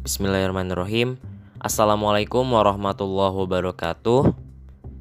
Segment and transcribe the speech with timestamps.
[0.00, 1.20] Bismillahirrahmanirrahim.
[1.60, 4.32] Assalamualaikum warahmatullahi wabarakatuh.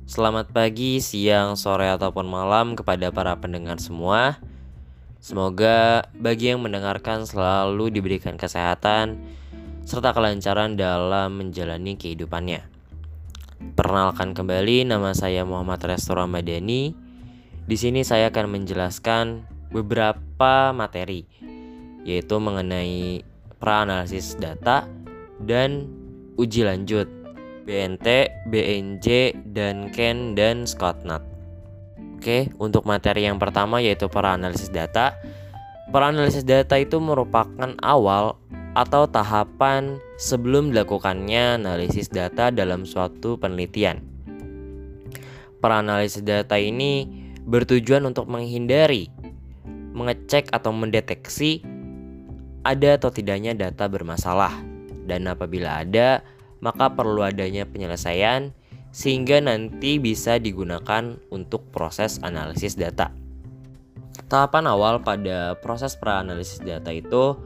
[0.03, 4.43] Selamat pagi, siang, sore, ataupun malam kepada para pendengar semua.
[5.23, 9.23] Semoga bagi yang mendengarkan selalu diberikan kesehatan
[9.87, 12.59] serta kelancaran dalam menjalani kehidupannya.
[13.79, 16.91] Perkenalkan kembali, nama saya Muhammad Resto Ramadhani.
[17.63, 21.23] Di sini saya akan menjelaskan beberapa materi,
[22.03, 23.23] yaitu mengenai
[23.59, 24.87] praanalisis data,
[25.45, 25.87] dan
[26.39, 27.07] uji lanjut
[27.69, 29.07] BNT, BNJ,
[29.53, 31.21] dan Ken dan Scotnut.
[32.17, 35.13] Oke, untuk materi yang pertama yaitu praanalisis data.
[35.93, 38.35] Praanalisis data itu merupakan awal
[38.73, 44.01] atau tahapan sebelum dilakukannya analisis data dalam suatu penelitian.
[45.59, 47.07] Peranalisis data ini
[47.43, 49.11] bertujuan untuk menghindari,
[49.95, 51.63] mengecek atau mendeteksi
[52.63, 54.53] ada atau tidaknya data bermasalah,
[55.09, 56.21] dan apabila ada,
[56.61, 58.53] maka perlu adanya penyelesaian
[58.93, 63.13] sehingga nanti bisa digunakan untuk proses analisis data.
[64.29, 67.37] Tahapan awal pada proses praanalisis data itu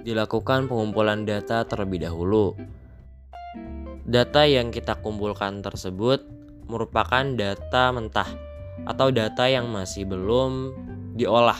[0.00, 2.56] dilakukan pengumpulan data terlebih dahulu.
[4.08, 6.24] Data yang kita kumpulkan tersebut
[6.70, 8.30] merupakan data mentah
[8.88, 10.72] atau data yang masih belum
[11.18, 11.58] diolah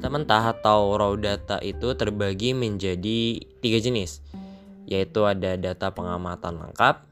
[0.00, 4.24] Data mentah atau raw data itu terbagi menjadi tiga jenis,
[4.88, 7.04] yaitu ada data pengamatan lengkap,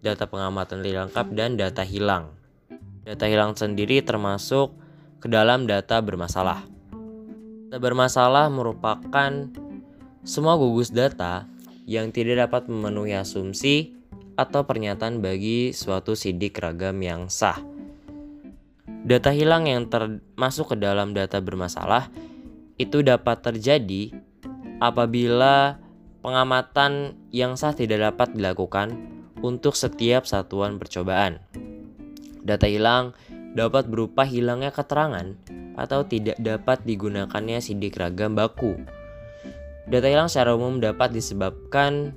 [0.00, 2.32] data pengamatan tidak lengkap, dan data hilang.
[3.04, 4.72] Data hilang sendiri termasuk
[5.20, 6.64] ke dalam data bermasalah.
[7.68, 9.52] Data bermasalah merupakan
[10.24, 11.44] semua gugus data
[11.84, 14.00] yang tidak dapat memenuhi asumsi
[14.40, 17.73] atau pernyataan bagi suatu sidik ragam yang sah
[19.04, 22.08] Data hilang yang termasuk ke dalam data bermasalah
[22.80, 24.16] itu dapat terjadi
[24.80, 25.76] apabila
[26.24, 28.96] pengamatan yang sah tidak dapat dilakukan
[29.44, 31.36] untuk setiap satuan percobaan.
[32.40, 33.12] Data hilang
[33.52, 35.36] dapat berupa hilangnya keterangan
[35.76, 38.80] atau tidak dapat digunakannya sidik ragam baku.
[39.84, 42.16] Data hilang secara umum dapat disebabkan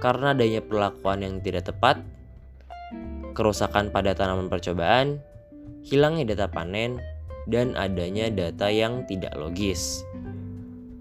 [0.00, 2.00] karena adanya perlakuan yang tidak tepat,
[3.36, 5.20] kerusakan pada tanaman percobaan,
[5.82, 7.02] hilangnya data panen,
[7.50, 10.06] dan adanya data yang tidak logis.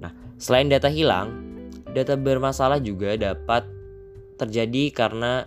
[0.02, 0.10] Nah,
[0.42, 1.38] selain data hilang,
[1.94, 3.68] data bermasalah juga dapat
[4.42, 5.46] terjadi karena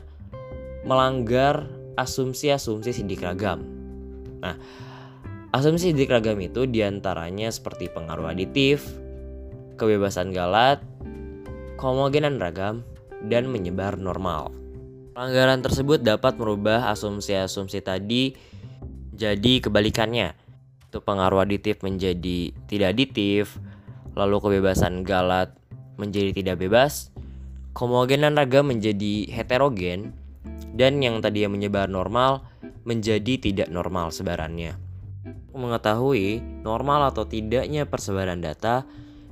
[0.87, 1.67] melanggar
[1.99, 3.67] asumsi-asumsi sidik ragam.
[4.39, 4.55] Nah,
[5.51, 8.87] asumsi sidik ragam itu di antaranya seperti pengaruh aditif,
[9.75, 10.79] kebebasan galat,
[11.75, 12.87] kehomogenan ragam,
[13.27, 14.53] dan menyebar normal.
[15.15, 18.35] Pelanggaran tersebut dapat merubah asumsi-asumsi tadi
[19.15, 20.35] jadi kebalikannya,
[20.91, 23.63] itu pengaruh aditif menjadi tidak aditif,
[24.19, 25.55] lalu kebebasan galat
[25.95, 27.15] menjadi tidak bebas,
[27.79, 30.15] homogenan raga menjadi heterogen,
[30.75, 32.47] dan yang tadi yang menyebar normal
[32.83, 34.75] menjadi tidak normal sebarannya.
[35.55, 38.83] Mengetahui normal atau tidaknya persebaran data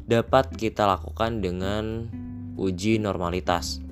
[0.06, 2.06] dapat kita lakukan dengan
[2.54, 3.82] uji normalitas.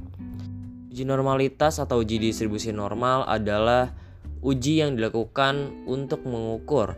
[0.90, 3.99] Uji normalitas atau uji distribusi normal adalah
[4.40, 6.96] uji yang dilakukan untuk mengukur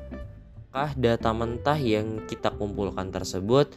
[0.73, 3.77] apakah data mentah yang kita kumpulkan tersebut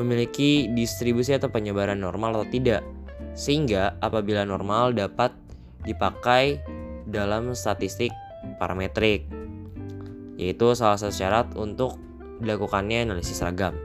[0.00, 2.80] memiliki distribusi atau penyebaran normal atau tidak.
[3.36, 5.36] Sehingga apabila normal dapat
[5.84, 6.60] dipakai
[7.04, 8.12] dalam statistik
[8.56, 9.28] parametrik
[10.40, 12.00] yaitu salah satu syarat untuk
[12.40, 13.76] dilakukannya analisis ragam.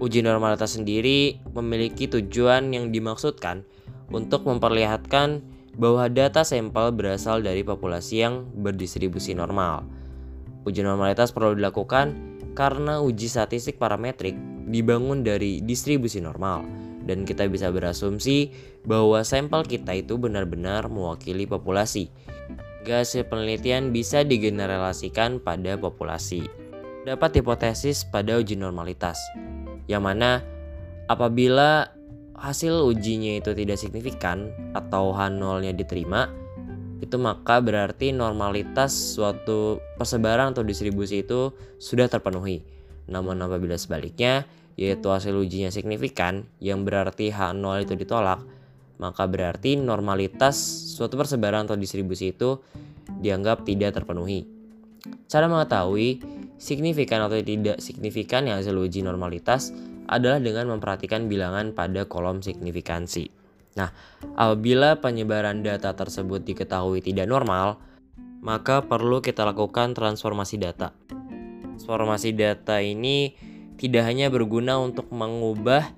[0.00, 3.64] Uji normalitas sendiri memiliki tujuan yang dimaksudkan
[4.12, 5.44] untuk memperlihatkan
[5.76, 9.84] bahwa data sampel berasal dari populasi yang berdistribusi normal.
[10.68, 12.14] Uji normalitas perlu dilakukan
[12.52, 14.36] karena uji statistik parametrik
[14.68, 16.62] dibangun dari distribusi normal
[17.02, 18.54] dan kita bisa berasumsi
[18.86, 22.10] bahwa sampel kita itu benar-benar mewakili populasi.
[22.82, 26.46] Hasil penelitian bisa digeneralisasikan pada populasi.
[27.06, 29.18] Dapat hipotesis pada uji normalitas,
[29.86, 30.42] yang mana
[31.06, 31.90] apabila
[32.42, 36.26] hasil ujinya itu tidak signifikan atau H0-nya diterima,
[36.98, 42.66] itu maka berarti normalitas suatu persebaran atau distribusi itu sudah terpenuhi.
[43.06, 44.42] Namun apabila sebaliknya,
[44.74, 48.42] yaitu hasil ujinya signifikan, yang berarti H0 itu ditolak,
[48.98, 50.58] maka berarti normalitas
[50.98, 52.58] suatu persebaran atau distribusi itu
[53.22, 54.50] dianggap tidak terpenuhi.
[55.30, 56.22] Cara mengetahui
[56.58, 59.74] signifikan atau tidak signifikan yang hasil uji normalitas
[60.12, 63.32] adalah dengan memperhatikan bilangan pada kolom signifikansi.
[63.72, 63.88] Nah,
[64.36, 67.80] apabila penyebaran data tersebut diketahui tidak normal,
[68.44, 70.92] maka perlu kita lakukan transformasi data.
[71.08, 73.32] Transformasi data ini
[73.80, 75.88] tidak hanya berguna untuk mengubah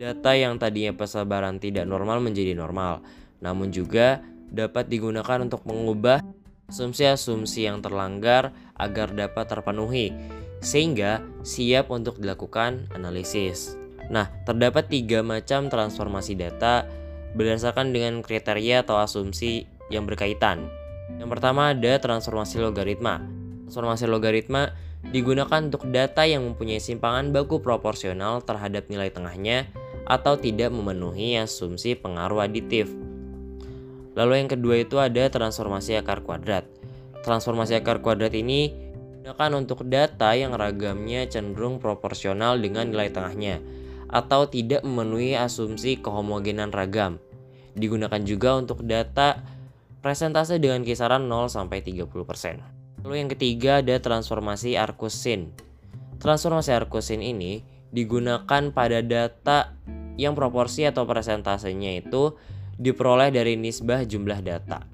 [0.00, 3.04] data yang tadinya persebaran tidak normal menjadi normal,
[3.44, 6.24] namun juga dapat digunakan untuk mengubah
[6.72, 10.14] asumsi-asumsi yang terlanggar agar dapat terpenuhi,
[10.58, 13.78] sehingga siap untuk dilakukan analisis.
[14.08, 16.88] Nah, terdapat tiga macam transformasi data
[17.36, 20.68] berdasarkan dengan kriteria atau asumsi yang berkaitan.
[21.20, 23.20] Yang pertama ada transformasi logaritma.
[23.68, 24.72] Transformasi logaritma
[25.12, 29.68] digunakan untuk data yang mempunyai simpangan baku proporsional terhadap nilai tengahnya
[30.08, 32.88] atau tidak memenuhi asumsi pengaruh aditif.
[34.16, 36.66] Lalu yang kedua itu ada transformasi akar kuadrat.
[37.22, 38.87] Transformasi akar kuadrat ini
[39.28, 43.60] digunakan untuk data yang ragamnya cenderung proporsional dengan nilai tengahnya
[44.08, 47.20] atau tidak memenuhi asumsi kehomogenan ragam.
[47.76, 49.44] Digunakan juga untuk data
[50.00, 53.04] presentase dengan kisaran 0 sampai 30%.
[53.04, 55.52] Lalu yang ketiga ada transformasi Arcusin.
[56.24, 57.60] Transformasi Arcusin ini
[57.92, 59.76] digunakan pada data
[60.16, 62.32] yang proporsi atau persentasenya itu
[62.80, 64.88] diperoleh dari nisbah jumlah data.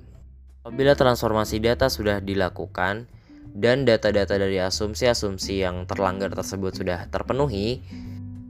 [0.66, 3.06] Apabila transformasi data sudah dilakukan
[3.54, 7.86] dan data-data dari asumsi-asumsi yang terlanggar tersebut sudah terpenuhi,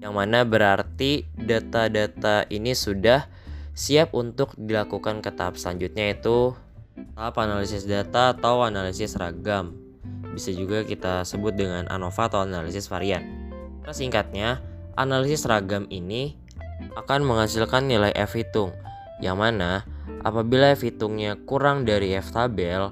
[0.01, 3.29] yang mana berarti data-data ini sudah
[3.77, 6.57] siap untuk dilakukan ke tahap selanjutnya yaitu
[7.13, 9.77] tahap analisis data atau analisis ragam.
[10.33, 13.23] Bisa juga kita sebut dengan ANOVA atau analisis varian.
[13.87, 14.65] Singkatnya,
[14.97, 16.41] analisis ragam ini
[16.97, 18.73] akan menghasilkan nilai F hitung,
[19.21, 19.85] yang mana
[20.25, 22.91] apabila F hitungnya kurang dari F tabel,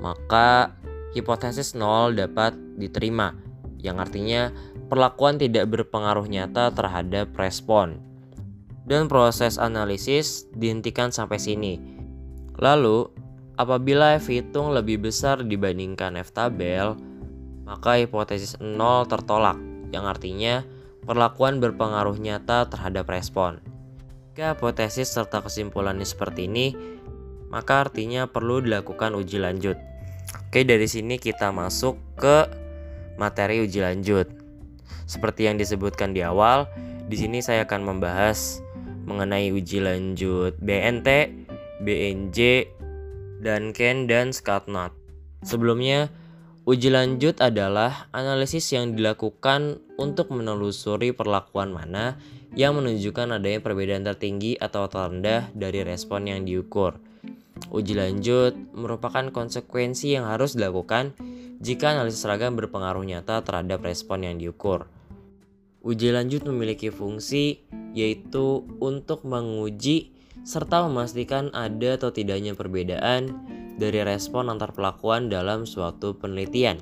[0.00, 0.72] maka
[1.12, 3.36] hipotesis nol dapat diterima,
[3.80, 4.52] yang artinya
[4.88, 8.00] perlakuan tidak berpengaruh nyata terhadap respon.
[8.82, 11.78] Dan proses analisis dihentikan sampai sini.
[12.58, 13.08] Lalu,
[13.56, 16.98] apabila F hitung lebih besar dibandingkan F tabel,
[17.62, 19.56] maka hipotesis nol tertolak,
[19.94, 20.66] yang artinya
[21.06, 23.62] perlakuan berpengaruh nyata terhadap respon.
[24.32, 26.72] Jika hipotesis serta kesimpulannya seperti ini,
[27.52, 29.76] maka artinya perlu dilakukan uji lanjut.
[30.52, 32.44] Oke, dari sini kita masuk ke
[33.16, 34.28] materi uji lanjut.
[35.08, 36.68] Seperti yang disebutkan di awal,
[37.08, 38.60] di sini saya akan membahas
[39.08, 41.08] mengenai uji lanjut BNT,
[41.80, 42.68] BNJ,
[43.40, 44.92] dan Ken dan Skatnot.
[45.40, 46.12] Sebelumnya,
[46.68, 52.20] Uji lanjut adalah analisis yang dilakukan untuk menelusuri perlakuan mana
[52.52, 57.00] yang menunjukkan adanya perbedaan tertinggi atau terendah dari respon yang diukur.
[57.72, 61.16] Uji lanjut merupakan konsekuensi yang harus dilakukan
[61.56, 64.92] jika analisis seragam berpengaruh nyata terhadap respon yang diukur.
[65.80, 67.64] Uji lanjut memiliki fungsi
[67.96, 70.12] yaitu untuk menguji
[70.44, 73.40] serta memastikan ada atau tidaknya perbedaan
[73.80, 76.76] dari respon antar pelakuan dalam suatu penelitian.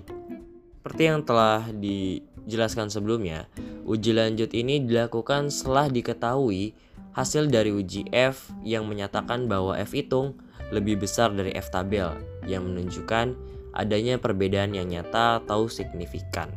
[0.82, 3.46] Seperti yang telah dijelaskan sebelumnya,
[3.86, 6.75] uji lanjut ini dilakukan setelah diketahui
[7.14, 10.34] hasil dari uji F yang menyatakan bahwa F hitung
[10.70, 12.14] lebih besar dari F tabel
[12.46, 13.34] yang menunjukkan
[13.75, 16.50] adanya perbedaan yang nyata atau signifikan.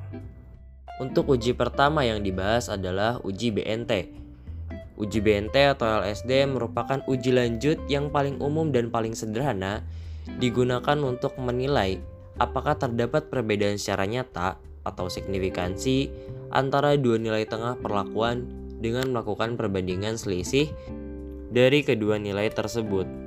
[1.01, 4.13] Untuk uji pertama yang dibahas adalah uji BNT.
[4.94, 9.81] Uji BNT atau LSD merupakan uji lanjut yang paling umum dan paling sederhana
[10.38, 11.98] digunakan untuk menilai
[12.38, 16.13] apakah terdapat perbedaan secara nyata atau signifikansi
[16.54, 18.46] antara dua nilai tengah perlakuan
[18.77, 20.70] dengan melakukan perbandingan selisih
[21.50, 23.23] dari kedua nilai tersebut.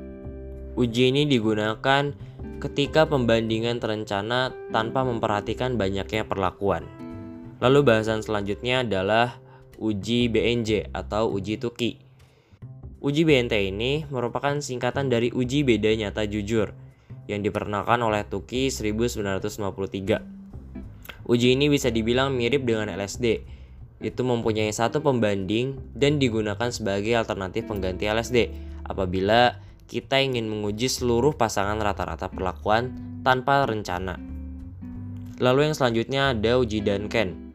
[0.76, 2.12] Uji ini digunakan
[2.60, 6.84] ketika pembandingan terencana tanpa memperhatikan banyaknya perlakuan.
[7.64, 9.40] Lalu bahasan selanjutnya adalah
[9.80, 11.96] uji BNJ atau uji Tuki.
[13.00, 16.76] Uji BNT ini merupakan singkatan dari uji beda nyata jujur
[17.24, 21.24] yang diperkenalkan oleh Tuki 1953.
[21.24, 23.24] Uji ini bisa dibilang mirip dengan LSD,
[24.04, 28.52] itu mempunyai satu pembanding dan digunakan sebagai alternatif pengganti LSD
[28.84, 34.18] apabila kita ingin menguji seluruh pasangan rata-rata perlakuan tanpa rencana.
[35.38, 37.54] Lalu yang selanjutnya ada uji Duncan.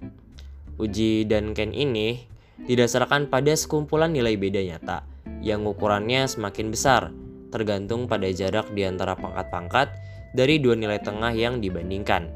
[0.79, 2.23] Uji Duncan ini
[2.63, 5.03] didasarkan pada sekumpulan nilai beda nyata
[5.43, 7.11] yang ukurannya semakin besar
[7.51, 9.91] tergantung pada jarak di antara pangkat-pangkat
[10.31, 12.31] dari dua nilai tengah yang dibandingkan.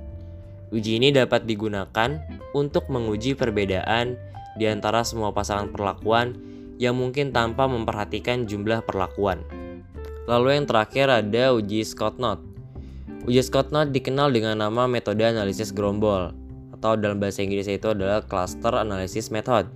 [0.75, 2.19] Uji ini dapat digunakan
[2.51, 4.19] untuk menguji perbedaan
[4.59, 6.35] di antara semua pasangan perlakuan
[6.75, 9.39] yang mungkin tanpa memperhatikan jumlah perlakuan.
[10.25, 12.41] Lalu yang terakhir ada uji Scott-Knott.
[13.29, 16.33] Uji Scott-Knott dikenal dengan nama metode analisis gerombol
[16.73, 19.69] atau dalam bahasa Inggris itu adalah cluster analysis method.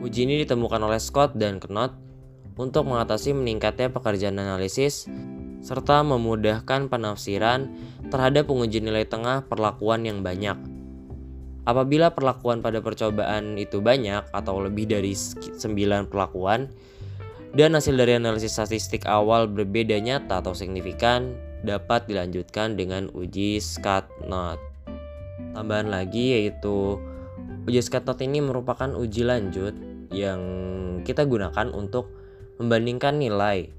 [0.00, 1.92] Uji ini ditemukan oleh Scott dan Knott
[2.56, 5.08] untuk mengatasi meningkatnya pekerjaan analisis
[5.60, 7.68] serta memudahkan penafsiran
[8.08, 10.56] terhadap penguji nilai tengah perlakuan yang banyak.
[11.66, 15.58] Apabila perlakuan pada percobaan itu banyak atau lebih dari 9
[16.08, 16.70] perlakuan
[17.56, 21.32] dan hasil dari analisis statistik awal berbeda nyata atau signifikan
[21.64, 24.60] dapat dilanjutkan dengan uji SCAT-NOT.
[25.56, 27.00] Tambahan lagi yaitu
[27.64, 29.72] uji SCAT-NOT ini merupakan uji lanjut
[30.12, 30.40] yang
[31.00, 32.12] kita gunakan untuk
[32.60, 33.72] membandingkan nilai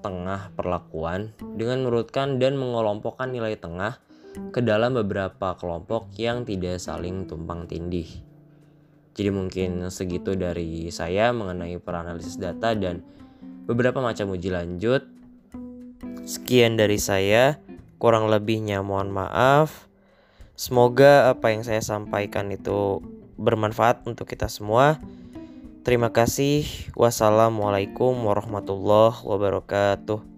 [0.00, 4.00] tengah perlakuan dengan menurutkan dan mengelompokkan nilai tengah
[4.56, 8.08] ke dalam beberapa kelompok yang tidak saling tumpang tindih.
[9.12, 13.17] Jadi mungkin segitu dari saya mengenai peranalisis data dan
[13.68, 15.04] beberapa macam uji lanjut.
[16.24, 17.60] Sekian dari saya,
[18.00, 19.86] kurang lebihnya mohon maaf.
[20.56, 23.04] Semoga apa yang saya sampaikan itu
[23.36, 24.98] bermanfaat untuk kita semua.
[25.86, 26.66] Terima kasih.
[26.96, 30.37] Wassalamualaikum warahmatullahi wabarakatuh.